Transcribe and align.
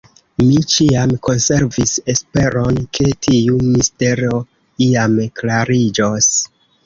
Mi 0.41 0.55
ĉiam 0.75 1.11
konservis 1.27 1.91
esperon, 2.13 2.79
ke 2.99 3.05
tiu 3.27 3.59
mistero 3.75 4.41
iam 4.89 5.19
klariĝos. 5.41 6.33